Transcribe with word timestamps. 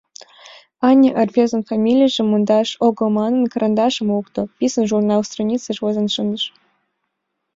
Аня, 0.87 1.11
рвезын 1.27 1.61
фамилийжым 1.69 2.27
мондаш 2.29 2.69
огыл 2.87 3.07
манын, 3.19 3.43
карандашым 3.51 4.07
лукто, 4.15 4.41
писын 4.57 4.85
журнал 4.91 5.21
страницеш 5.29 5.77
возен 5.83 6.07
шындыш. 6.15 6.43